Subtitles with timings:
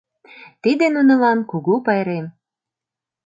[0.63, 2.25] Тиде нунылан кугу пайрем.